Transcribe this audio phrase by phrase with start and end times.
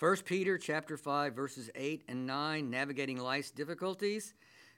[0.00, 4.34] 1 Peter chapter 5 verses 8 and 9 navigating life's difficulties.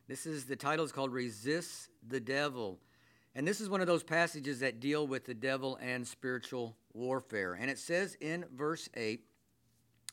[0.09, 2.79] This is the title is called Resist the Devil.
[3.35, 7.55] And this is one of those passages that deal with the devil and spiritual warfare.
[7.55, 9.23] And it says in verse 8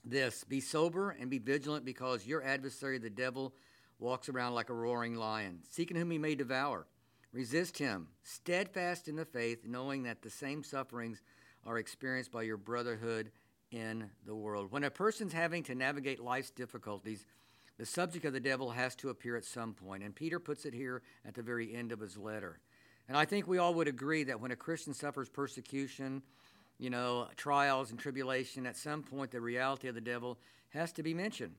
[0.06, 3.54] this, be sober and be vigilant because your adversary the devil
[4.00, 6.88] walks around like a roaring lion, seeking whom he may devour.
[7.34, 11.22] Resist him, steadfast in the faith, knowing that the same sufferings
[11.66, 13.32] are experienced by your brotherhood
[13.74, 14.72] in the world.
[14.72, 17.26] When a person's having to navigate life's difficulties,
[17.80, 20.76] the subject of the devil has to appear at some point, and Peter puts it
[20.76, 22.60] here at the very end of his letter.
[23.10, 26.22] And I think we all would agree that when a Christian suffers persecution,
[26.78, 30.38] you know, trials and tribulation, at some point the reality of the devil
[30.70, 31.56] has to be mentioned.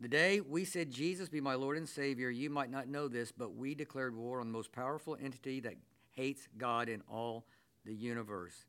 [0.00, 3.32] The day we said, Jesus be my Lord and Savior, you might not know this,
[3.32, 5.74] but we declared war on the most powerful entity that
[6.12, 7.46] hates God in all
[7.84, 8.64] the universe.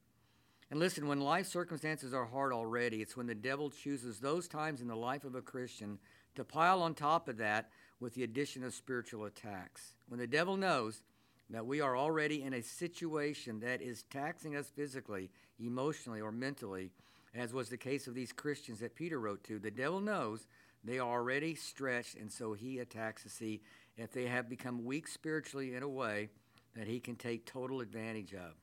[0.72, 4.82] And listen, when life circumstances are hard already, it's when the devil chooses those times
[4.82, 5.98] in the life of a Christian
[6.36, 9.94] to pile on top of that with the addition of spiritual attacks.
[10.08, 11.02] When the devil knows
[11.50, 16.92] that we are already in a situation that is taxing us physically, emotionally, or mentally,
[17.34, 20.46] as was the case of these Christians that Peter wrote to, the devil knows
[20.84, 23.62] they are already stretched, and so he attacks to see
[23.98, 26.30] if they have become weak spiritually in a way
[26.76, 28.54] that he can take total advantage of.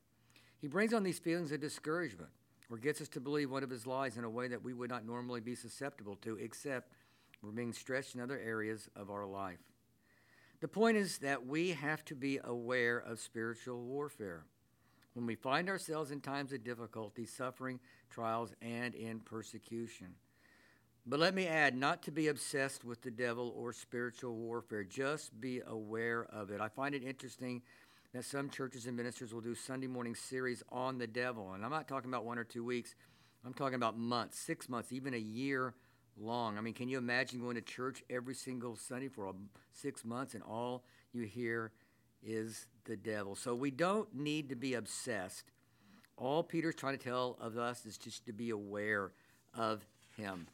[0.61, 2.31] He brings on these feelings of discouragement
[2.71, 4.91] or gets us to believe one of his lies in a way that we would
[4.91, 6.93] not normally be susceptible to, except
[7.43, 9.59] we're being stretched in other areas of our life.
[10.61, 14.45] The point is that we have to be aware of spiritual warfare.
[15.13, 17.79] When we find ourselves in times of difficulty, suffering,
[18.11, 20.15] trials, and in persecution.
[21.07, 25.41] But let me add, not to be obsessed with the devil or spiritual warfare, just
[25.41, 26.61] be aware of it.
[26.61, 27.63] I find it interesting
[28.13, 31.53] that some churches and ministers will do Sunday morning series on the devil.
[31.53, 32.95] And I'm not talking about one or two weeks,
[33.45, 35.75] I'm talking about months, six months, even a year
[36.19, 36.59] long.
[36.59, 39.33] I mean, can you imagine going to church every single Sunday for
[39.73, 41.73] six months and all you hear
[42.25, 43.37] is the devil?
[43.37, 45.45] So we don't need to be obsessed.
[46.17, 49.13] All Peter's trying to tell of us is just to be aware
[49.55, 49.87] of
[50.17, 50.47] him.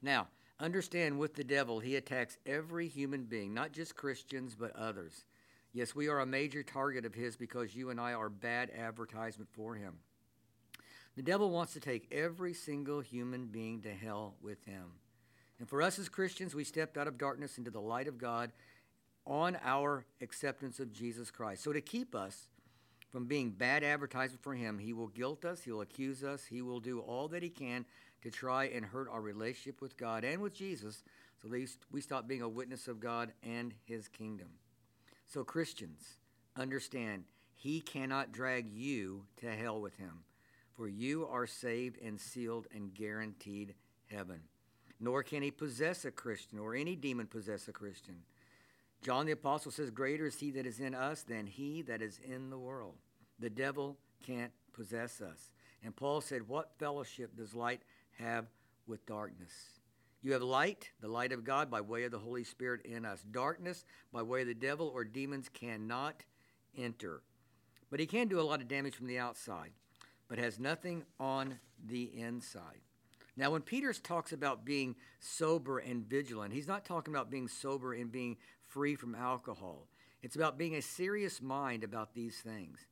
[0.00, 0.28] Now,
[0.60, 5.26] understand with the devil, he attacks every human being, not just Christians, but others.
[5.72, 9.48] Yes, we are a major target of his because you and I are bad advertisement
[9.52, 9.94] for him.
[11.16, 14.84] The devil wants to take every single human being to hell with him.
[15.58, 18.52] And for us as Christians, we stepped out of darkness into the light of God
[19.26, 21.62] on our acceptance of Jesus Christ.
[21.62, 22.48] So to keep us
[23.10, 26.62] from being bad advertisement for him, he will guilt us, he will accuse us, he
[26.62, 27.84] will do all that he can
[28.22, 31.04] to try and hurt our relationship with God and with Jesus
[31.40, 34.48] so that we stop being a witness of God and his kingdom.
[35.32, 36.18] So, Christians,
[36.56, 40.24] understand he cannot drag you to hell with him,
[40.76, 43.74] for you are saved and sealed and guaranteed
[44.10, 44.40] heaven.
[45.00, 48.16] Nor can he possess a Christian or any demon possess a Christian.
[49.00, 52.20] John the Apostle says, Greater is he that is in us than he that is
[52.22, 52.96] in the world.
[53.38, 55.50] The devil can't possess us.
[55.82, 57.80] And Paul said, What fellowship does light
[58.18, 58.48] have
[58.86, 59.80] with darkness?
[60.22, 63.24] You have light, the light of God, by way of the Holy Spirit in us.
[63.28, 66.22] Darkness, by way of the devil or demons, cannot
[66.76, 67.22] enter.
[67.90, 69.72] But he can do a lot of damage from the outside,
[70.28, 72.80] but has nothing on the inside.
[73.36, 77.94] Now, when Peter talks about being sober and vigilant, he's not talking about being sober
[77.94, 78.36] and being
[78.68, 79.88] free from alcohol.
[80.22, 82.86] It's about being a serious mind about these things,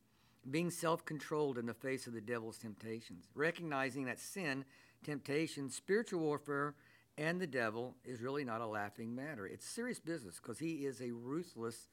[0.50, 4.64] being self controlled in the face of the devil's temptations, recognizing that sin,
[5.04, 6.74] temptation, spiritual warfare,
[7.18, 9.46] and the devil is really not a laughing matter.
[9.46, 11.88] It's serious business because he is a ruthless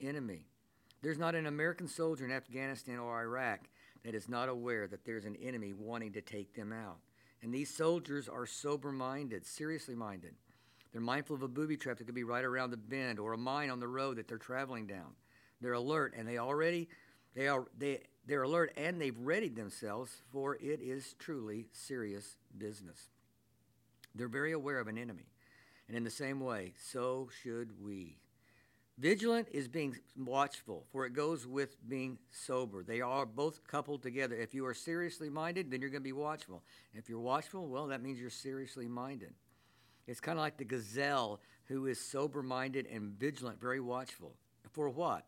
[0.00, 0.46] enemy.
[1.02, 3.60] There's not an American soldier in Afghanistan or Iraq
[4.04, 6.98] that is not aware that there's an enemy wanting to take them out.
[7.42, 10.34] And these soldiers are sober minded, seriously minded.
[10.92, 13.38] They're mindful of a booby trap that could be right around the bend or a
[13.38, 15.14] mine on the road that they're traveling down.
[15.60, 16.88] They're alert and they already
[17.34, 23.08] they are they they're alert and they've readied themselves for it is truly serious business.
[24.14, 25.26] They're very aware of an enemy.
[25.88, 28.18] And in the same way, so should we.
[28.98, 32.84] Vigilant is being watchful, for it goes with being sober.
[32.84, 34.36] They are both coupled together.
[34.36, 36.62] If you are seriously minded, then you're going to be watchful.
[36.94, 39.32] If you're watchful, well, that means you're seriously minded.
[40.06, 44.34] It's kind of like the gazelle who is sober minded and vigilant, very watchful.
[44.70, 45.24] For what?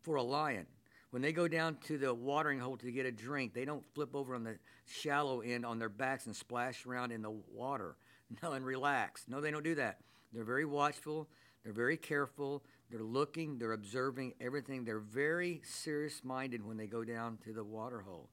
[0.00, 0.66] For a lion.
[1.10, 4.16] When they go down to the watering hole to get a drink, they don't flip
[4.16, 7.96] over on the shallow end on their backs and splash around in the water.
[8.42, 9.24] No, and relax.
[9.28, 9.98] No, they don't do that.
[10.32, 11.28] They're very watchful.
[11.62, 12.62] They're very careful.
[12.90, 13.58] They're looking.
[13.58, 14.84] They're observing everything.
[14.84, 18.28] They're very serious minded when they go down to the water hole.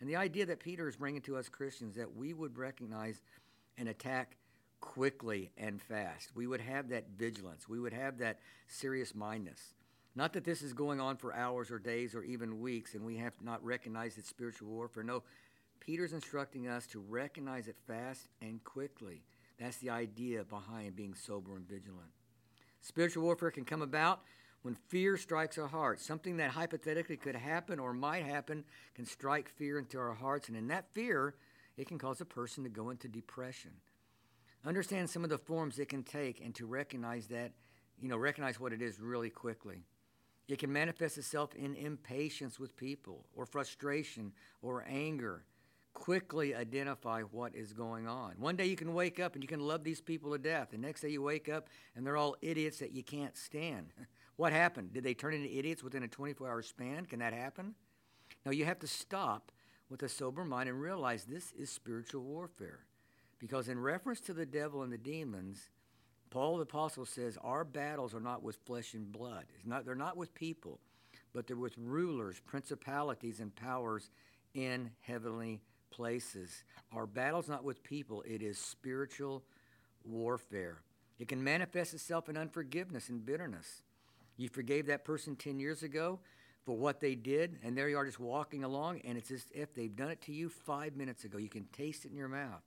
[0.00, 3.22] And the idea that Peter is bringing to us Christians that we would recognize
[3.78, 4.36] and attack
[4.80, 6.30] quickly and fast.
[6.34, 7.68] We would have that vigilance.
[7.68, 8.38] We would have that
[8.68, 9.74] serious mindedness.
[10.14, 13.16] Not that this is going on for hours or days or even weeks and we
[13.18, 15.02] have not recognized it's spiritual warfare.
[15.02, 15.22] No,
[15.80, 19.22] Peter's instructing us to recognize it fast and quickly.
[19.58, 22.10] That's the idea behind being sober and vigilant.
[22.80, 24.22] Spiritual warfare can come about
[24.62, 26.04] when fear strikes our hearts.
[26.04, 28.64] Something that hypothetically could happen or might happen
[28.94, 31.34] can strike fear into our hearts, and in that fear,
[31.76, 33.72] it can cause a person to go into depression.
[34.64, 37.52] Understand some of the forms it can take and to recognize that,
[38.00, 39.84] you know, recognize what it is really quickly.
[40.48, 44.32] It can manifest itself in impatience with people or frustration
[44.62, 45.44] or anger
[45.96, 48.34] quickly identify what is going on.
[48.38, 50.68] One day you can wake up and you can love these people to death.
[50.70, 53.94] The next day you wake up and they're all idiots that you can't stand.
[54.36, 54.92] what happened?
[54.92, 57.06] Did they turn into idiots within a 24 hour span?
[57.06, 57.74] Can that happen?
[58.44, 59.50] No, you have to stop
[59.88, 62.80] with a sober mind and realize this is spiritual warfare.
[63.38, 65.70] Because in reference to the devil and the demons,
[66.28, 69.46] Paul the apostle says our battles are not with flesh and blood.
[69.54, 70.78] It's Not, they're not with people,
[71.32, 74.10] but they're with rulers, principalities, and powers
[74.52, 75.62] in heavenly
[75.96, 76.64] places.
[76.92, 79.42] Our battle's not with people, it is spiritual
[80.04, 80.82] warfare.
[81.18, 83.82] It can manifest itself in unforgiveness and bitterness.
[84.36, 86.20] You forgave that person 10 years ago
[86.66, 89.72] for what they did, and there you are just walking along, and it's as if
[89.72, 91.38] they've done it to you five minutes ago.
[91.38, 92.62] You can taste it in your mouth.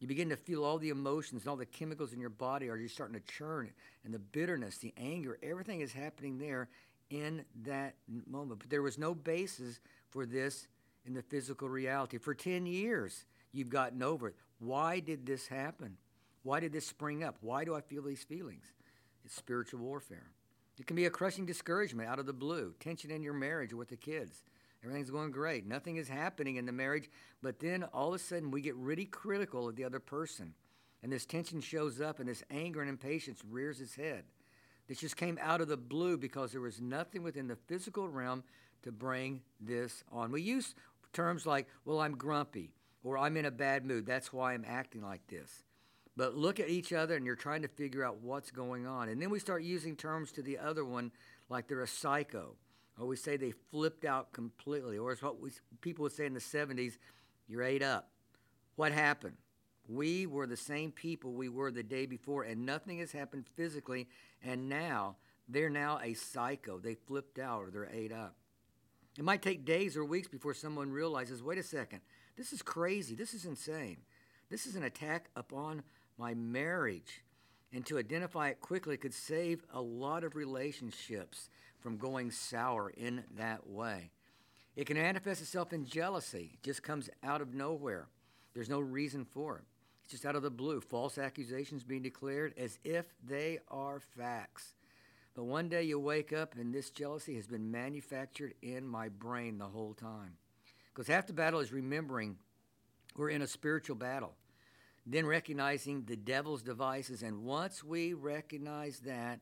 [0.00, 2.78] You begin to feel all the emotions and all the chemicals in your body are
[2.78, 3.70] just starting to churn,
[4.04, 6.68] and the bitterness, the anger, everything is happening there
[7.10, 7.96] in that
[8.26, 8.60] moment.
[8.60, 10.66] But there was no basis for this
[11.06, 12.18] in the physical reality.
[12.18, 14.34] For 10 years, you've gotten over it.
[14.58, 15.96] Why did this happen?
[16.42, 17.36] Why did this spring up?
[17.40, 18.64] Why do I feel these feelings?
[19.24, 20.30] It's spiritual warfare.
[20.78, 23.88] It can be a crushing discouragement out of the blue, tension in your marriage with
[23.88, 24.42] the kids.
[24.82, 25.66] Everything's going great.
[25.66, 27.08] Nothing is happening in the marriage,
[27.42, 30.54] but then all of a sudden we get really critical of the other person.
[31.02, 34.24] And this tension shows up, and this anger and impatience rears its head.
[34.86, 38.42] This just came out of the blue because there was nothing within the physical realm
[38.82, 40.30] to bring this on.
[40.30, 40.74] We use
[41.14, 44.04] terms like, well, I'm grumpy or I'm in a bad mood.
[44.04, 45.64] That's why I'm acting like this.
[46.16, 49.08] But look at each other and you're trying to figure out what's going on.
[49.08, 51.10] And then we start using terms to the other one
[51.48, 52.56] like they're a psycho.
[52.98, 54.98] Or we say they flipped out completely.
[54.98, 55.50] Or it's what we,
[55.80, 56.98] people would say in the 70s
[57.48, 58.10] you're ate up.
[58.76, 59.36] What happened?
[59.86, 64.08] We were the same people we were the day before, and nothing has happened physically.
[64.42, 65.16] And now
[65.48, 66.78] they're now a psycho.
[66.78, 68.36] They flipped out or they're ate up.
[69.16, 72.00] It might take days or weeks before someone realizes wait a second,
[72.36, 73.14] this is crazy.
[73.14, 73.98] This is insane.
[74.50, 75.82] This is an attack upon
[76.18, 77.22] my marriage.
[77.72, 81.48] And to identify it quickly could save a lot of relationships
[81.80, 84.10] from going sour in that way.
[84.76, 88.08] It can manifest itself in jealousy, it just comes out of nowhere.
[88.54, 89.64] There's no reason for it.
[90.04, 90.80] It's just out of the blue.
[90.80, 94.74] False accusations being declared as if they are facts.
[95.34, 99.58] But one day you wake up and this jealousy has been manufactured in my brain
[99.58, 100.36] the whole time.
[100.92, 102.36] Because half the battle is remembering
[103.16, 104.34] we're in a spiritual battle.
[105.06, 107.22] Then recognizing the devil's devices.
[107.22, 109.40] And once we recognize that,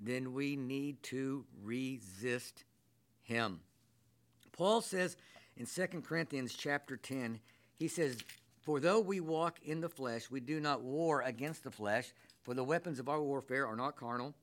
[0.00, 2.64] then we need to resist
[3.22, 3.60] him.
[4.52, 5.16] Paul says
[5.56, 7.40] in 2 Corinthians chapter 10,
[7.76, 8.16] he says,
[8.62, 12.12] For though we walk in the flesh, we do not war against the flesh,
[12.42, 14.34] for the weapons of our warfare are not carnal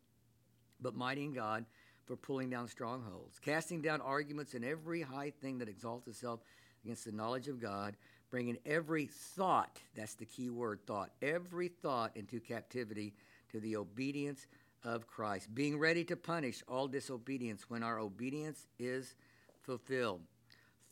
[0.81, 1.65] but mighty in God
[2.05, 6.39] for pulling down strongholds, casting down arguments and every high thing that exalts itself
[6.83, 7.95] against the knowledge of God,
[8.31, 13.13] bringing every thought, that's the key word, thought, every thought into captivity
[13.51, 14.47] to the obedience
[14.83, 19.15] of Christ, being ready to punish all disobedience when our obedience is
[19.61, 20.21] fulfilled.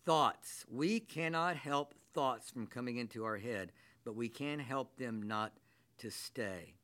[0.05, 0.65] Thoughts.
[0.69, 3.71] We cannot help thoughts from coming into our head,
[4.03, 5.53] but we can help them not
[5.99, 6.76] to stay.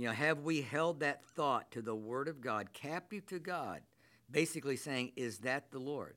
[0.00, 3.82] You know, have we held that thought to the Word of God, captive to God,
[4.30, 6.16] basically saying, Is that the Lord?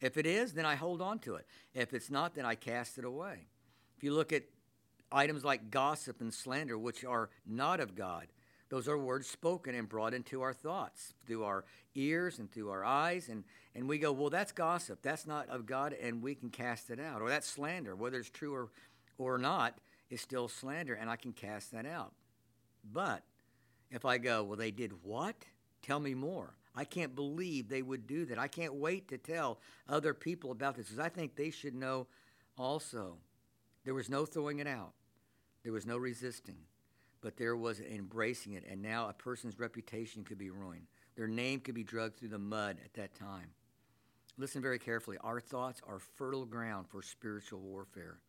[0.00, 1.46] If it is, then I hold on to it.
[1.74, 3.48] If it's not, then I cast it away.
[3.98, 4.44] If you look at
[5.12, 8.28] items like gossip and slander, which are not of God,
[8.70, 12.82] those are words spoken and brought into our thoughts through our ears and through our
[12.82, 13.28] eyes.
[13.28, 13.44] And,
[13.74, 15.00] and we go, well, that's gossip.
[15.02, 17.20] That's not of God, and we can cast it out.
[17.20, 18.70] Or that's slander, whether it's true or,
[19.18, 19.76] or not,
[20.08, 22.14] is still slander, and I can cast that out.
[22.92, 23.22] But
[23.90, 25.36] if I go, well, they did what?
[25.82, 26.54] Tell me more.
[26.74, 28.38] I can't believe they would do that.
[28.38, 32.06] I can't wait to tell other people about this because I think they should know
[32.56, 33.16] also.
[33.84, 34.92] There was no throwing it out,
[35.64, 36.58] there was no resisting,
[37.20, 38.64] but there was embracing it.
[38.70, 42.38] And now a person's reputation could be ruined, their name could be dragged through the
[42.38, 43.50] mud at that time.
[44.36, 45.16] Listen very carefully.
[45.22, 48.20] Our thoughts are fertile ground for spiritual warfare.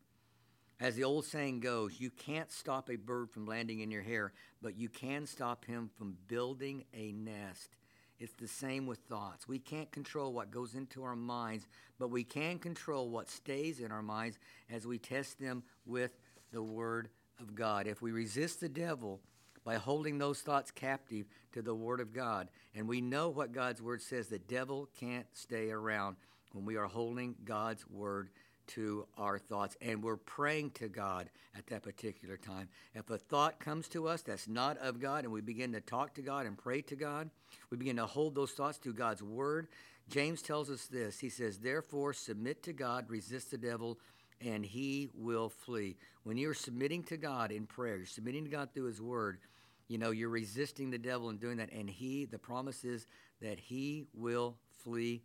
[0.80, 4.32] As the old saying goes, you can't stop a bird from landing in your hair,
[4.62, 7.76] but you can stop him from building a nest.
[8.18, 9.48] It's the same with thoughts.
[9.48, 11.68] We can't control what goes into our minds,
[11.98, 14.38] but we can control what stays in our minds
[14.70, 16.12] as we test them with
[16.52, 17.10] the Word
[17.40, 17.86] of God.
[17.86, 19.20] If we resist the devil
[19.66, 23.82] by holding those thoughts captive to the Word of God, and we know what God's
[23.82, 26.16] Word says, the devil can't stay around
[26.54, 28.30] when we are holding God's Word
[28.70, 32.70] to our thoughts and we're praying to God at that particular time.
[32.94, 36.14] If a thought comes to us that's not of God and we begin to talk
[36.16, 37.30] to God and pray to God,
[37.70, 39.68] we begin to hold those thoughts to God's word.
[40.10, 41.20] James tells us this.
[41.20, 44.00] He says, Therefore, submit to God, resist the devil,
[44.42, 45.98] and he will flee.
[46.24, 49.40] When you're submitting to God in prayer, you're submitting to God through his word,
[49.88, 51.72] you know, you're resisting the devil and doing that.
[51.72, 53.08] And he, the promise is
[53.42, 55.24] that he will flee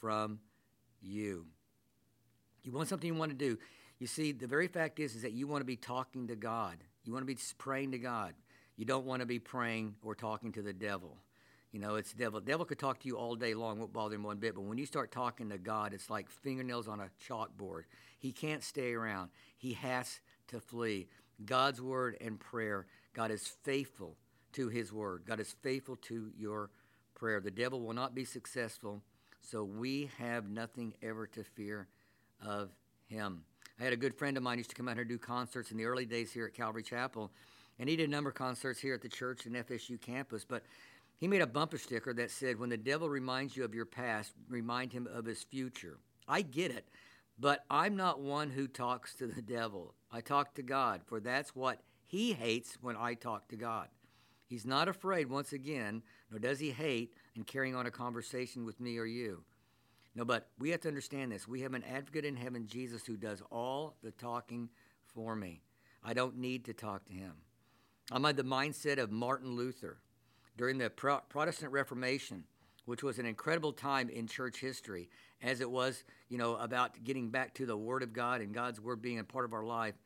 [0.00, 0.40] from
[1.00, 1.46] you.
[2.66, 3.58] You want something you want to do.
[4.00, 6.76] You see, the very fact is, is that you want to be talking to God.
[7.04, 8.34] You want to be praying to God.
[8.76, 11.16] You don't want to be praying or talking to the devil.
[11.70, 12.40] You know, it's the devil.
[12.40, 14.56] Devil could talk to you all day long, won't bother him one bit.
[14.56, 17.82] But when you start talking to God, it's like fingernails on a chalkboard.
[18.18, 19.30] He can't stay around.
[19.56, 20.18] He has
[20.48, 21.06] to flee.
[21.44, 22.86] God's word and prayer.
[23.14, 24.16] God is faithful
[24.54, 25.22] to his word.
[25.24, 26.70] God is faithful to your
[27.14, 27.40] prayer.
[27.40, 29.02] The devil will not be successful.
[29.40, 31.86] So we have nothing ever to fear
[32.44, 32.70] of
[33.06, 33.44] him.
[33.78, 35.70] I had a good friend of mine used to come out here and do concerts
[35.70, 37.30] in the early days here at Calvary Chapel,
[37.78, 40.44] and he did a number of concerts here at the church and FSU campus.
[40.44, 40.64] But
[41.18, 44.32] he made a bumper sticker that said, "When the devil reminds you of your past,
[44.48, 46.88] remind him of his future." I get it,
[47.38, 49.94] but I'm not one who talks to the devil.
[50.10, 53.88] I talk to God, for that's what he hates when I talk to God.
[54.46, 58.80] He's not afraid, once again, nor does he hate in carrying on a conversation with
[58.80, 59.44] me or you.
[60.16, 61.46] No, but we have to understand this.
[61.46, 64.70] We have an advocate in heaven, Jesus, who does all the talking
[65.04, 65.60] for me.
[66.02, 67.34] I don't need to talk to him.
[68.10, 69.98] I'm of the mindset of Martin Luther
[70.56, 72.44] during the Pro- Protestant Reformation,
[72.86, 75.10] which was an incredible time in church history,
[75.42, 78.80] as it was, you know, about getting back to the Word of God and God's
[78.80, 79.96] Word being a part of our life.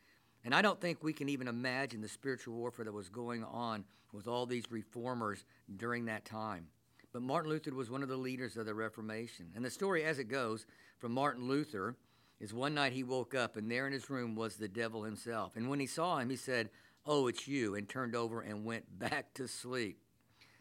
[0.44, 3.84] And I don't think we can even imagine the spiritual warfare that was going on
[4.12, 5.44] with all these reformers
[5.76, 6.66] during that time.
[7.12, 9.50] But Martin Luther was one of the leaders of the Reformation.
[9.54, 10.66] And the story, as it goes,
[10.98, 11.96] from Martin Luther
[12.38, 15.56] is one night he woke up, and there in his room was the devil himself.
[15.56, 16.70] And when he saw him, he said,
[17.06, 19.98] Oh, it's you, and turned over and went back to sleep.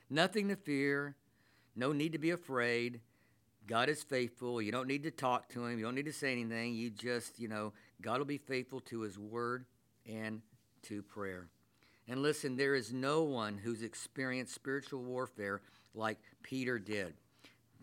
[0.10, 1.16] Nothing to fear,
[1.76, 3.02] no need to be afraid.
[3.68, 4.62] God is faithful.
[4.62, 5.78] You don't need to talk to him.
[5.78, 6.74] You don't need to say anything.
[6.74, 9.66] You just, you know, God will be faithful to his word
[10.08, 10.42] and
[10.84, 11.48] to prayer.
[12.08, 15.62] And listen, there is no one who's experienced spiritual warfare
[15.94, 17.14] like Peter did.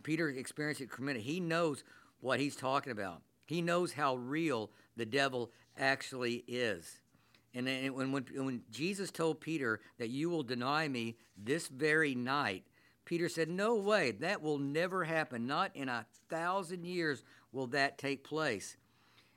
[0.02, 1.24] Peter experienced it tremendous.
[1.24, 1.84] He knows
[2.20, 3.22] what he's talking about.
[3.46, 7.00] He knows how real the devil actually is.
[7.54, 12.64] And when, when, when Jesus told Peter that you will deny me this very night,
[13.06, 15.46] Peter said, No way, that will never happen.
[15.46, 17.22] Not in a thousand years
[17.52, 18.76] will that take place.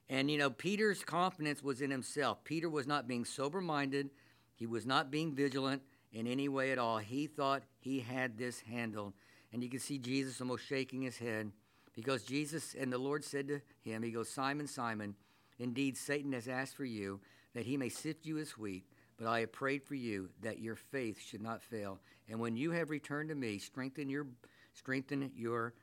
[0.09, 2.43] And, you know, Peter's confidence was in himself.
[2.43, 4.09] Peter was not being sober minded,
[4.55, 6.97] he was not being vigilant, in any way at all.
[6.97, 9.13] He thought he had this handled.
[9.51, 11.51] And you can see Jesus almost shaking his head
[11.95, 15.15] because Jesus and the Lord said to him, He goes, Simon, Simon,
[15.57, 17.19] indeed Satan has asked for you
[17.53, 18.85] that he may sift you as wheat,
[19.17, 21.99] but I have prayed for you that your faith should not fail.
[22.29, 24.27] And when you have returned to me, strengthen your
[24.73, 25.73] strengthen your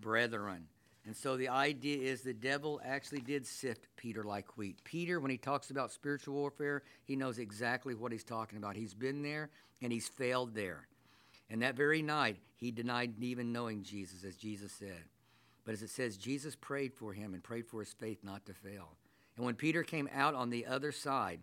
[0.00, 0.66] brethren.
[1.06, 4.82] And so the idea is the devil actually did sift Peter like wheat.
[4.84, 8.74] Peter, when he talks about spiritual warfare, he knows exactly what he's talking about.
[8.74, 9.50] He's been there
[9.82, 10.86] and he's failed there.
[11.50, 15.04] And that very night, he denied even knowing Jesus, as Jesus said.
[15.64, 18.54] But as it says, Jesus prayed for him and prayed for his faith not to
[18.54, 18.96] fail.
[19.36, 21.40] And when Peter came out on the other side,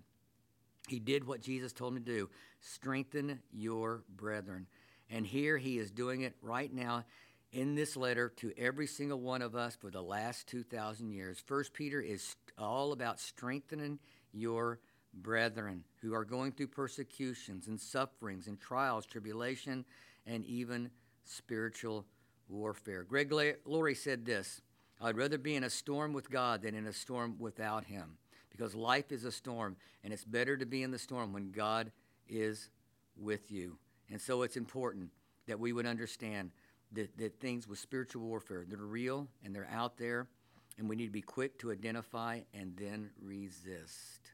[0.88, 2.30] he did what Jesus told him to do
[2.60, 4.68] strengthen your brethren.
[5.10, 7.06] And here he is doing it right now
[7.52, 11.42] in this letter to every single one of us for the last 2,000 years.
[11.46, 14.00] First Peter is all about strengthening
[14.32, 14.80] your
[15.14, 19.86] brethren who are going through persecutions and sufferings and trials, tribulation,
[20.26, 20.90] and even
[21.26, 22.06] spiritual
[22.48, 23.04] warfare.
[23.04, 23.32] Greg
[23.66, 24.62] Laurie said this
[25.00, 28.18] I'd rather be in a storm with God than in a storm without Him
[28.52, 31.92] because life is a storm, and it's better to be in the storm when God
[32.28, 32.70] is
[33.18, 33.78] with you.
[34.10, 35.10] And so it's important
[35.48, 36.52] that we would understand
[36.92, 40.28] that, that things with spiritual warfare, they're real and they're out there,
[40.78, 44.31] and we need to be quick to identify and then resist.